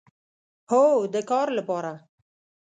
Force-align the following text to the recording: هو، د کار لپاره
هو، 0.71 0.85
د 1.13 1.15
کار 1.29 1.47
لپاره 1.57 1.91